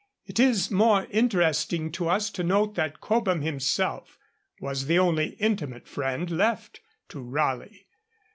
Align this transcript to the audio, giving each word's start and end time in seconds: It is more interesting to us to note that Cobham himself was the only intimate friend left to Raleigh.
It 0.25 0.39
is 0.39 0.71
more 0.71 1.05
interesting 1.11 1.91
to 1.91 2.09
us 2.09 2.31
to 2.31 2.43
note 2.43 2.73
that 2.73 3.01
Cobham 3.01 3.41
himself 3.41 4.17
was 4.59 4.87
the 4.87 4.97
only 4.97 5.33
intimate 5.37 5.87
friend 5.87 6.27
left 6.31 6.81
to 7.09 7.21
Raleigh. 7.21 7.85